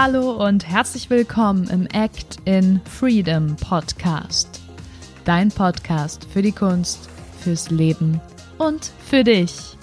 [0.00, 4.60] Hallo und herzlich willkommen im Act in Freedom Podcast.
[5.24, 8.20] Dein Podcast für die Kunst, fürs Leben
[8.58, 9.77] und für dich.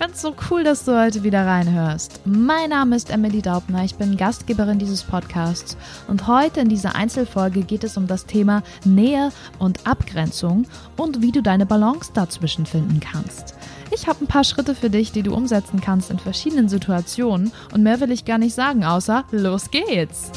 [0.00, 2.22] Finde es so cool, dass du heute wieder reinhörst.
[2.24, 5.76] Mein Name ist Emily Daubner, ich bin Gastgeberin dieses Podcasts
[6.08, 10.64] und heute in dieser Einzelfolge geht es um das Thema Nähe und Abgrenzung
[10.96, 13.54] und wie du deine Balance dazwischen finden kannst.
[13.90, 17.82] Ich habe ein paar Schritte für dich, die du umsetzen kannst in verschiedenen Situationen und
[17.82, 20.30] mehr will ich gar nicht sagen, außer los geht's!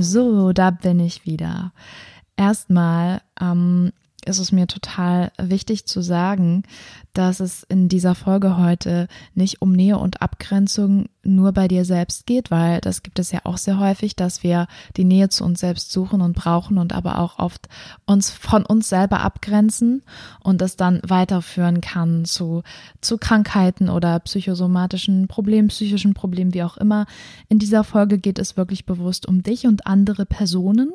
[0.00, 1.72] So, da bin ich wieder.
[2.36, 3.92] Erstmal ähm,
[4.24, 6.62] ist es mir total wichtig zu sagen,
[7.12, 12.26] dass es in dieser Folge heute nicht um Nähe und Abgrenzung nur bei dir selbst
[12.26, 15.60] geht, weil das gibt es ja auch sehr häufig, dass wir die Nähe zu uns
[15.60, 17.68] selbst suchen und brauchen und aber auch oft
[18.06, 20.02] uns von uns selber abgrenzen
[20.42, 22.62] und das dann weiterführen kann zu,
[23.00, 27.06] zu Krankheiten oder psychosomatischen Problemen, psychischen Problemen, wie auch immer.
[27.48, 30.90] In dieser Folge geht es wirklich bewusst um dich und andere Personen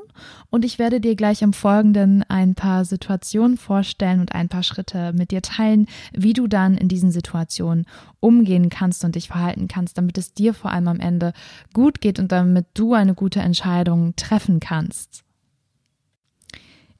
[0.50, 5.14] und ich werde dir gleich im Folgenden ein paar Situationen vorstellen und ein paar Schritte
[5.14, 7.86] mit dir teilen, wie du dann in diesen Situationen
[8.26, 11.34] umgehen kannst und dich verhalten kannst, damit es dir vor allem am Ende
[11.74, 15.24] gut geht und damit du eine gute Entscheidung treffen kannst.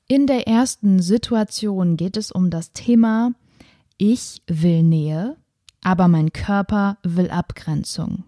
[0.08, 3.32] In der ersten Situation geht es um das Thema
[3.98, 5.36] Ich will Nähe,
[5.82, 8.24] aber mein Körper will Abgrenzung.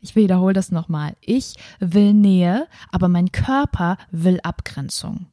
[0.00, 1.14] Ich wiederhole das nochmal.
[1.20, 5.26] Ich will Nähe, aber mein Körper will Abgrenzung.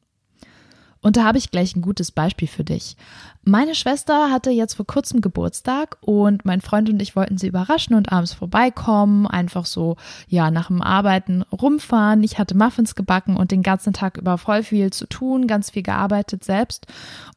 [1.01, 2.97] Und da habe ich gleich ein gutes Beispiel für dich.
[3.43, 7.95] Meine Schwester hatte jetzt vor kurzem Geburtstag und mein Freund und ich wollten sie überraschen
[7.95, 9.95] und abends vorbeikommen, einfach so,
[10.27, 12.21] ja, nach dem Arbeiten rumfahren.
[12.23, 15.83] Ich hatte Muffins gebacken und den ganzen Tag über voll viel zu tun, ganz viel
[15.83, 16.87] gearbeitet selbst.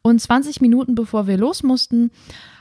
[0.02, 2.10] Und 20 Minuten bevor wir los mussten,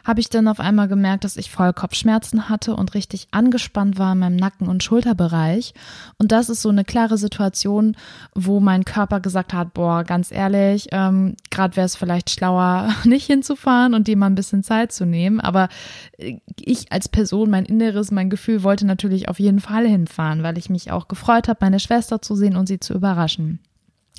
[0.04, 4.14] habe ich dann auf einmal gemerkt, dass ich voll Kopfschmerzen hatte und richtig angespannt war
[4.14, 5.74] in meinem Nacken- und Schulterbereich.
[6.18, 7.96] Und das ist so eine klare Situation,
[8.34, 13.28] wo mein Körper gesagt hat, boah, ganz ehrlich, ähm, gerade wäre es vielleicht schlauer, nicht
[13.28, 15.40] hinzufahren und dir mal ein bisschen Zeit zu nehmen.
[15.40, 15.70] Aber
[16.18, 20.58] äh, ich als Person, mein Inneres, mein Gefühl wollte natürlich auf jeden Fall hinfahren, weil
[20.58, 23.60] ich mich auch gefreut habe, meine Schwester zu sehen und sie zu überraschen.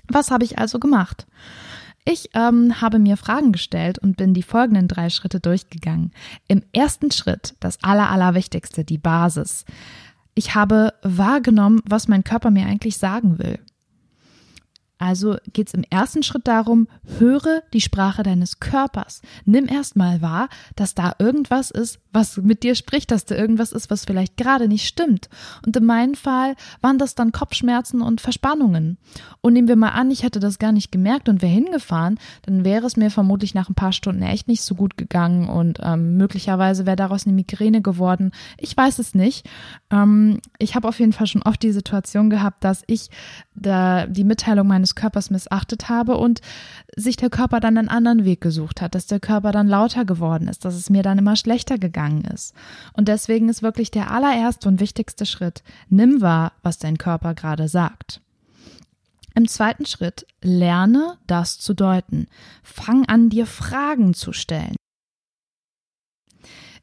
[0.08, 1.26] Was habe ich also gemacht?
[2.04, 6.12] Ich ähm, habe mir Fragen gestellt und bin die folgenden drei Schritte durchgegangen.
[6.48, 9.64] Im ersten Schritt, das Aller, Allerwichtigste, die Basis.
[10.34, 13.60] Ich habe wahrgenommen, was mein Körper mir eigentlich sagen will.
[15.02, 16.86] Also geht es im ersten Schritt darum,
[17.18, 19.20] höre die Sprache deines Körpers.
[19.44, 23.90] Nimm erstmal wahr, dass da irgendwas ist, was mit dir spricht, dass da irgendwas ist,
[23.90, 25.28] was vielleicht gerade nicht stimmt.
[25.66, 28.96] Und in meinem Fall waren das dann Kopfschmerzen und Verspannungen.
[29.40, 32.64] Und nehmen wir mal an, ich hätte das gar nicht gemerkt und wäre hingefahren, dann
[32.64, 36.16] wäre es mir vermutlich nach ein paar Stunden echt nicht so gut gegangen und ähm,
[36.16, 38.30] möglicherweise wäre daraus eine Migräne geworden.
[38.56, 39.48] Ich weiß es nicht.
[39.90, 43.08] Ähm, ich habe auf jeden Fall schon oft die Situation gehabt, dass ich
[43.56, 46.40] da die Mitteilung meines Körpers missachtet habe und
[46.96, 50.48] sich der Körper dann einen anderen Weg gesucht hat, dass der Körper dann lauter geworden
[50.48, 52.54] ist, dass es mir dann immer schlechter gegangen ist.
[52.92, 57.68] Und deswegen ist wirklich der allererste und wichtigste Schritt, nimm wahr, was dein Körper gerade
[57.68, 58.20] sagt.
[59.34, 62.26] Im zweiten Schritt lerne das zu deuten.
[62.62, 64.76] Fang an, dir Fragen zu stellen.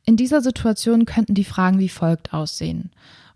[0.03, 2.89] In dieser Situation könnten die Fragen wie folgt aussehen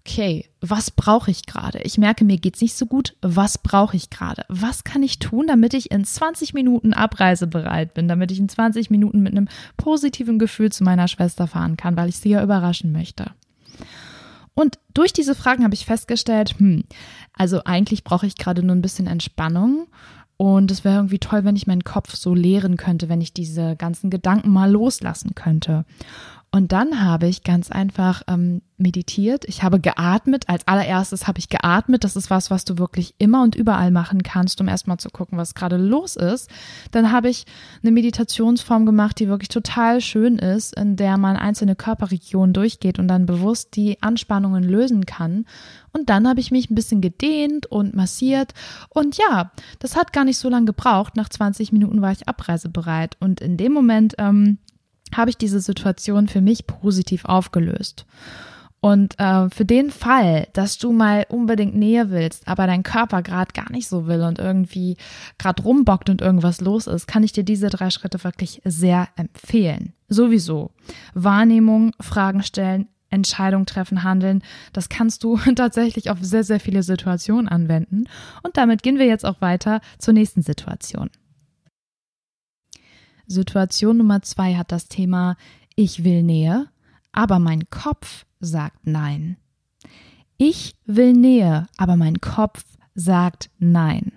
[0.05, 1.79] okay, was brauche ich gerade?
[1.79, 3.15] Ich merke, mir geht's nicht so gut.
[3.21, 4.43] Was brauche ich gerade?
[4.49, 8.89] Was kann ich tun, damit ich in 20 Minuten abreisebereit bin, damit ich in 20
[8.89, 9.47] Minuten mit einem
[9.77, 13.31] positiven Gefühl zu meiner Schwester fahren kann, weil ich sie ja überraschen möchte?
[14.55, 16.83] Und durch diese Fragen habe ich festgestellt, hm,
[17.33, 19.87] also eigentlich brauche ich gerade nur ein bisschen Entspannung.
[20.35, 23.75] Und es wäre irgendwie toll, wenn ich meinen Kopf so leeren könnte, wenn ich diese
[23.77, 25.85] ganzen Gedanken mal loslassen könnte.
[26.55, 29.43] Und dann habe ich ganz einfach ähm, meditiert.
[29.45, 30.47] Ich habe geatmet.
[30.49, 32.03] Als allererstes habe ich geatmet.
[32.03, 35.35] Das ist was, was du wirklich immer und überall machen kannst, um erstmal zu gucken,
[35.35, 36.51] was gerade los ist.
[36.91, 37.45] Dann habe ich
[37.81, 43.07] eine Meditationsform gemacht, die wirklich total schön ist, in der man einzelne Körperregionen durchgeht und
[43.07, 45.45] dann bewusst die Anspannungen lösen kann.
[45.91, 48.53] Und dann habe ich mich ein bisschen gedehnt und massiert.
[48.89, 51.15] Und ja, das hat gar nicht so lange gebraucht.
[51.15, 53.17] Nach 20 Minuten war ich abreisebereit.
[53.19, 54.59] Und in dem Moment ähm,
[55.17, 58.05] habe ich diese Situation für mich positiv aufgelöst.
[58.83, 63.53] Und äh, für den Fall, dass du mal unbedingt Nähe willst, aber dein Körper gerade
[63.53, 64.97] gar nicht so will und irgendwie
[65.37, 69.93] gerade rumbockt und irgendwas los ist, kann ich dir diese drei Schritte wirklich sehr empfehlen.
[70.09, 70.71] Sowieso.
[71.13, 74.43] Wahrnehmung, Fragen stellen, Entscheidung treffen, handeln.
[74.73, 78.09] Das kannst du tatsächlich auf sehr, sehr viele Situationen anwenden.
[78.41, 81.09] Und damit gehen wir jetzt auch weiter zur nächsten Situation.
[83.27, 85.37] Situation Nummer zwei hat das Thema
[85.75, 86.67] Ich will Nähe,
[87.11, 89.37] aber mein Kopf sagt Nein.
[90.37, 92.63] Ich will Nähe, aber mein Kopf
[92.95, 94.11] sagt Nein.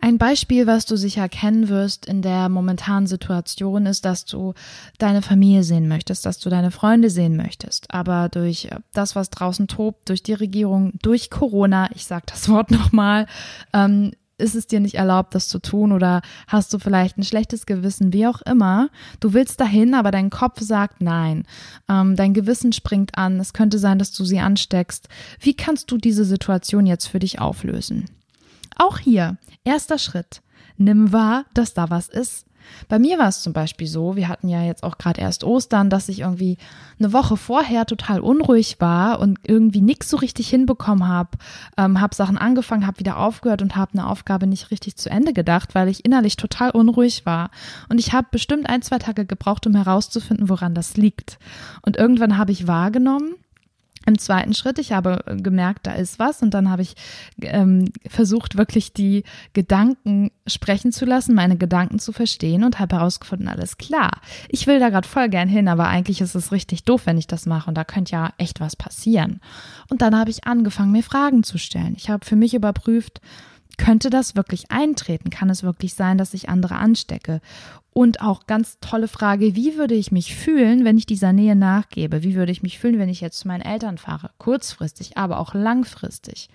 [0.00, 4.54] Ein Beispiel, was du sicher kennen wirst in der momentanen Situation, ist, dass du
[4.98, 7.92] deine Familie sehen möchtest, dass du deine Freunde sehen möchtest.
[7.92, 12.70] Aber durch das, was draußen tobt, durch die Regierung, durch Corona, ich sage das Wort
[12.72, 13.26] nochmal,
[13.72, 17.66] ähm, ist es dir nicht erlaubt, das zu tun oder hast du vielleicht ein schlechtes
[17.66, 18.90] Gewissen, wie auch immer.
[19.20, 21.44] Du willst dahin, aber dein Kopf sagt nein.
[21.88, 23.40] Ähm, dein Gewissen springt an.
[23.40, 25.08] Es könnte sein, dass du sie ansteckst.
[25.40, 28.06] Wie kannst du diese Situation jetzt für dich auflösen?
[28.76, 30.42] Auch hier, erster Schritt.
[30.76, 32.46] Nimm wahr, dass da was ist.
[32.88, 35.90] Bei mir war es zum Beispiel so, wir hatten ja jetzt auch gerade erst Ostern,
[35.90, 36.58] dass ich irgendwie
[36.98, 41.30] eine Woche vorher total unruhig war und irgendwie nichts so richtig hinbekommen habe,
[41.76, 45.32] ähm, habe Sachen angefangen, habe wieder aufgehört und habe eine Aufgabe nicht richtig zu Ende
[45.32, 47.50] gedacht, weil ich innerlich total unruhig war.
[47.88, 51.38] Und ich habe bestimmt ein, zwei Tage gebraucht, um herauszufinden, woran das liegt.
[51.82, 53.34] Und irgendwann habe ich wahrgenommen,
[54.06, 56.94] im zweiten Schritt, ich habe gemerkt, da ist was und dann habe ich
[57.42, 63.48] ähm, versucht, wirklich die Gedanken sprechen zu lassen, meine Gedanken zu verstehen und habe herausgefunden,
[63.48, 64.20] alles klar.
[64.48, 67.26] Ich will da gerade voll gern hin, aber eigentlich ist es richtig doof, wenn ich
[67.26, 69.40] das mache und da könnte ja echt was passieren.
[69.90, 71.94] Und dann habe ich angefangen, mir Fragen zu stellen.
[71.96, 73.20] Ich habe für mich überprüft,
[73.76, 75.30] könnte das wirklich eintreten?
[75.30, 77.40] Kann es wirklich sein, dass ich andere anstecke?
[77.92, 82.22] Und auch ganz tolle Frage, wie würde ich mich fühlen, wenn ich dieser Nähe nachgebe?
[82.22, 84.30] Wie würde ich mich fühlen, wenn ich jetzt zu meinen Eltern fahre?
[84.38, 86.50] Kurzfristig, aber auch langfristig.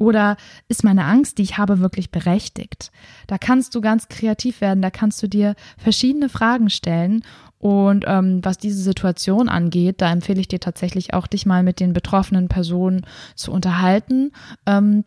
[0.00, 2.90] Oder ist meine Angst, die ich habe, wirklich berechtigt?
[3.26, 7.22] Da kannst du ganz kreativ werden, da kannst du dir verschiedene Fragen stellen.
[7.58, 11.80] Und ähm, was diese Situation angeht, da empfehle ich dir tatsächlich auch, dich mal mit
[11.80, 13.02] den betroffenen Personen
[13.34, 14.32] zu unterhalten.
[14.64, 15.04] Ähm,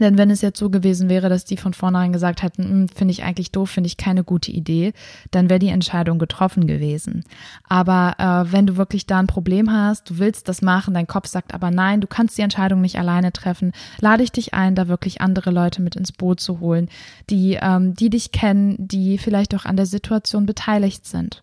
[0.00, 3.12] denn wenn es jetzt so gewesen wäre, dass die von vornherein gesagt hätten, hm, finde
[3.12, 4.92] ich eigentlich doof, finde ich keine gute Idee,
[5.30, 7.24] dann wäre die Entscheidung getroffen gewesen.
[7.68, 11.28] Aber äh, wenn du wirklich da ein Problem hast, du willst das machen, dein Kopf
[11.28, 14.88] sagt aber nein, du kannst die Entscheidung nicht alleine treffen, lade ich dich ein, da
[14.88, 16.88] wirklich andere Leute mit ins Boot zu holen,
[17.30, 21.42] die, ähm, die dich kennen, die vielleicht auch an der Situation beteiligt sind.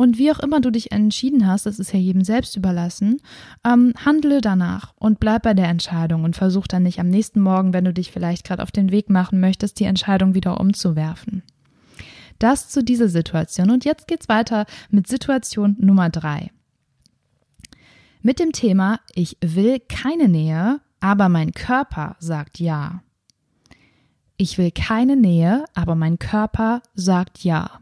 [0.00, 3.20] Und wie auch immer du dich entschieden hast, das ist ja jedem selbst überlassen,
[3.64, 7.72] ähm, handle danach und bleib bei der Entscheidung und versuch dann nicht am nächsten Morgen,
[7.72, 11.42] wenn du dich vielleicht gerade auf den Weg machen möchtest, die Entscheidung wieder umzuwerfen.
[12.38, 13.72] Das zu dieser Situation.
[13.72, 16.52] Und jetzt geht's weiter mit Situation Nummer drei.
[18.22, 23.02] Mit dem Thema Ich will keine Nähe, aber mein Körper sagt ja.
[24.36, 27.80] Ich will keine Nähe, aber mein Körper sagt ja.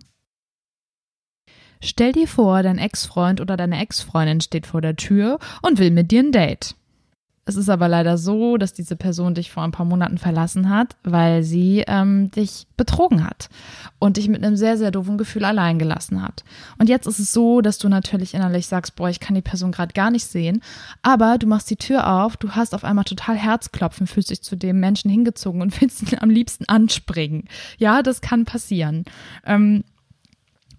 [1.80, 6.10] Stell dir vor, dein Ex-Freund oder deine Ex-Freundin steht vor der Tür und will mit
[6.10, 6.74] dir ein Date.
[7.48, 10.96] Es ist aber leider so, dass diese Person dich vor ein paar Monaten verlassen hat,
[11.04, 13.48] weil sie ähm, dich betrogen hat
[14.00, 16.42] und dich mit einem sehr, sehr doofen Gefühl allein gelassen hat.
[16.78, 19.70] Und jetzt ist es so, dass du natürlich innerlich sagst, boah, ich kann die Person
[19.70, 20.60] gerade gar nicht sehen,
[21.02, 24.56] aber du machst die Tür auf, du hast auf einmal total Herzklopfen, fühlst dich zu
[24.56, 27.44] dem Menschen hingezogen und willst ihn am liebsten anspringen.
[27.78, 29.04] Ja, das kann passieren.
[29.44, 29.84] Ähm,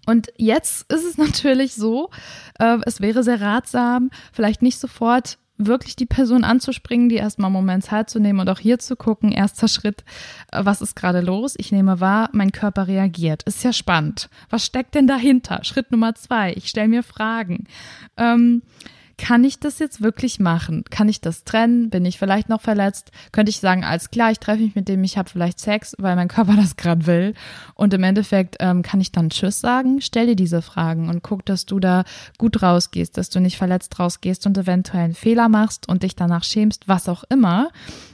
[0.08, 2.10] und jetzt ist es natürlich so,
[2.58, 7.54] äh, es wäre sehr ratsam, vielleicht nicht sofort wirklich die Person anzuspringen, die erstmal einen
[7.54, 10.04] Moment Zeit zu nehmen und auch hier zu gucken, erster Schritt,
[10.52, 11.56] äh, was ist gerade los?
[11.58, 13.42] Ich nehme wahr, mein Körper reagiert.
[13.42, 14.30] Ist ja spannend.
[14.48, 15.60] Was steckt denn dahinter?
[15.64, 17.64] Schritt Nummer zwei, ich stelle mir Fragen.
[18.16, 18.62] Ähm,
[19.18, 20.84] kann ich das jetzt wirklich machen?
[20.88, 21.90] Kann ich das trennen?
[21.90, 23.10] Bin ich vielleicht noch verletzt?
[23.32, 26.16] Könnte ich sagen, als klar, ich treffe mich mit dem, ich habe vielleicht Sex, weil
[26.16, 27.34] mein Körper das gerade will.
[27.74, 30.00] Und im Endeffekt ähm, kann ich dann Tschüss sagen?
[30.00, 32.04] Stell dir diese Fragen und guck, dass du da
[32.38, 36.44] gut rausgehst, dass du nicht verletzt rausgehst und eventuell einen Fehler machst und dich danach
[36.44, 37.70] schämst, was auch immer.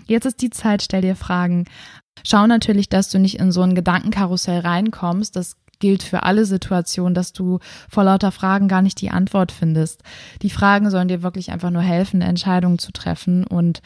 [0.06, 1.66] Jetzt ist die Zeit, stell dir Fragen.
[2.26, 5.36] Schau natürlich, dass du nicht in so ein Gedankenkarussell reinkommst.
[5.36, 10.02] Das gilt für alle Situationen, dass du vor lauter Fragen gar nicht die Antwort findest.
[10.42, 13.82] Die Fragen sollen dir wirklich einfach nur helfen, Entscheidungen zu treffen und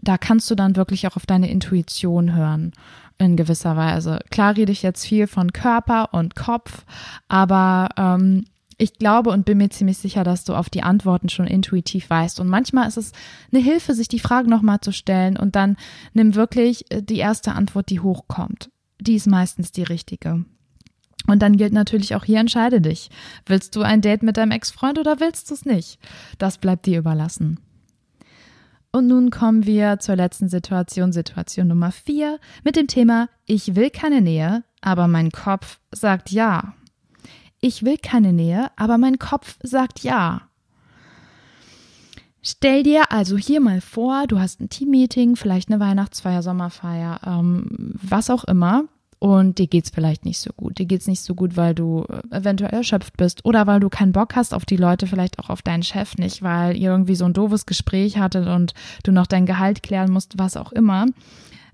[0.00, 2.72] da kannst du dann wirklich auch auf deine Intuition hören
[3.18, 4.18] in gewisser Weise.
[4.30, 6.84] Klar rede ich jetzt viel von Körper und Kopf,
[7.28, 8.44] aber ähm,
[8.78, 12.40] ich glaube und bin mir ziemlich sicher, dass du auf die Antworten schon intuitiv weißt.
[12.40, 13.12] Und manchmal ist es
[13.52, 15.76] eine Hilfe, sich die Fragen nochmal zu stellen und dann
[16.14, 18.70] nimm wirklich äh, die erste Antwort, die hochkommt.
[19.00, 20.44] Die ist meistens die richtige.
[21.26, 23.10] Und dann gilt natürlich auch hier, entscheide dich.
[23.46, 25.98] Willst du ein Date mit deinem Ex-Freund oder willst du es nicht?
[26.38, 27.60] Das bleibt dir überlassen.
[28.90, 33.88] Und nun kommen wir zur letzten Situation, Situation Nummer vier, mit dem Thema Ich will
[33.88, 36.74] keine Nähe, aber mein Kopf sagt ja.
[37.60, 40.42] Ich will keine Nähe, aber mein Kopf sagt ja.
[42.42, 47.94] Stell dir also hier mal vor, du hast ein Teammeeting, vielleicht eine Weihnachtsfeier, Sommerfeier, ähm,
[48.02, 48.84] was auch immer.
[49.22, 50.80] Und dir geht's vielleicht nicht so gut.
[50.80, 54.34] Dir geht's nicht so gut, weil du eventuell erschöpft bist oder weil du keinen Bock
[54.34, 57.32] hast auf die Leute, vielleicht auch auf deinen Chef nicht, weil ihr irgendwie so ein
[57.32, 58.74] doofes Gespräch hattet und
[59.04, 61.06] du noch dein Gehalt klären musst, was auch immer.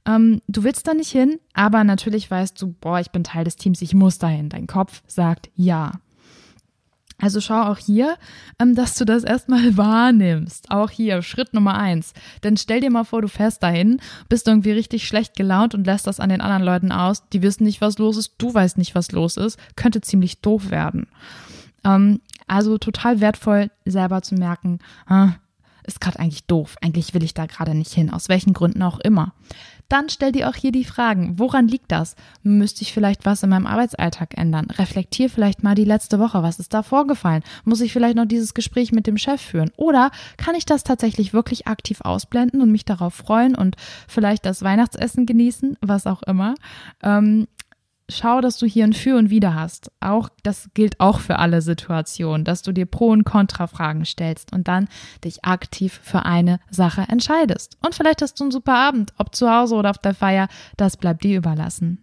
[0.07, 3.57] Ähm, du willst da nicht hin, aber natürlich weißt du, boah, ich bin Teil des
[3.57, 4.51] Teams, ich muss dahin.
[4.51, 5.93] Dein Kopf sagt ja.
[7.21, 8.17] Also schau auch hier,
[8.61, 10.71] ähm, dass du das erstmal wahrnimmst.
[10.71, 12.15] Auch hier, Schritt Nummer eins.
[12.45, 16.07] Denn stell dir mal vor, du fährst dahin, bist irgendwie richtig schlecht gelaunt und lässt
[16.07, 17.29] das an den anderen Leuten aus.
[17.31, 19.59] Die wissen nicht, was los ist, du weißt nicht, was los ist.
[19.75, 21.09] Könnte ziemlich doof werden.
[21.85, 25.33] Ähm, also total wertvoll, selber zu merken, ah,
[25.85, 26.77] ist gerade eigentlich doof.
[26.83, 29.33] Eigentlich will ich da gerade nicht hin, aus welchen Gründen auch immer.
[29.89, 31.39] Dann stell dir auch hier die Fragen.
[31.39, 32.15] Woran liegt das?
[32.43, 34.67] Müsste ich vielleicht was in meinem Arbeitsalltag ändern?
[34.71, 36.43] Reflektier vielleicht mal die letzte Woche.
[36.43, 37.43] Was ist da vorgefallen?
[37.65, 39.71] Muss ich vielleicht noch dieses Gespräch mit dem Chef führen?
[39.77, 43.77] Oder kann ich das tatsächlich wirklich aktiv ausblenden und mich darauf freuen und
[44.07, 45.79] vielleicht das Weihnachtsessen genießen?
[45.81, 46.55] Was auch immer.
[47.03, 47.47] Ähm,
[48.09, 49.91] schau, dass du hier ein Für und Wider hast.
[50.01, 54.69] Auch, das gilt auch für alle Situationen, dass du dir Pro- und Kontra-Fragen stellst und
[54.69, 54.89] dann
[55.25, 57.77] dich aktiv für eine Sache entscheidest.
[57.85, 60.97] Und vielleicht hast du einen super Abend, ob zu Hause oder auf der Feier, das
[60.97, 62.01] bleibt dir überlassen.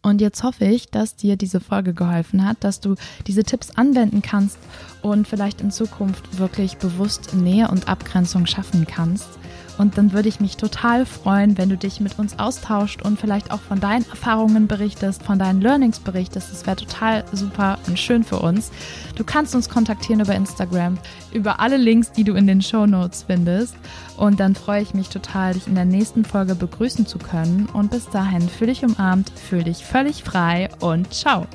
[0.00, 2.94] Und jetzt hoffe ich, dass dir diese Folge geholfen hat, dass du
[3.26, 4.58] diese Tipps anwenden kannst
[5.02, 9.37] und vielleicht in Zukunft wirklich bewusst Nähe und Abgrenzung schaffen kannst.
[9.78, 13.50] Und dann würde ich mich total freuen, wenn du dich mit uns austauscht und vielleicht
[13.50, 16.50] auch von deinen Erfahrungen berichtest, von deinen Learnings berichtest.
[16.52, 18.70] Das wäre total super und schön für uns.
[19.14, 20.98] Du kannst uns kontaktieren über Instagram,
[21.32, 23.76] über alle Links, die du in den Show Notes findest.
[24.16, 27.68] Und dann freue ich mich total, dich in der nächsten Folge begrüßen zu können.
[27.72, 31.46] Und bis dahin, fühl dich umarmt, fühl dich völlig frei und ciao.